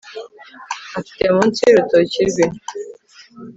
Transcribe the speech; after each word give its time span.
afite 0.99 1.25
munsi 1.35 1.59
y'urutoki 1.63 2.21
rwe 2.29 2.45